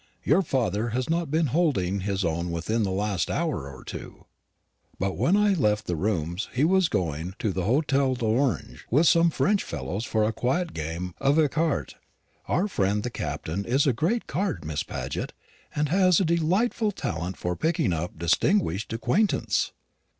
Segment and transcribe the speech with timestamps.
[0.23, 4.25] Your father has not been holding his own within the last hour or two;
[4.97, 9.29] but when I left the rooms he was going to the Hotel d'Orange with some
[9.29, 11.93] French fellows for a quiet game of écarté.
[12.47, 15.33] Our friend the Captain is a great card, Miss Paget,
[15.75, 19.71] and has a delightful talent for picking up distinguished acquaintance."